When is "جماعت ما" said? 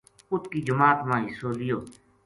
0.67-1.15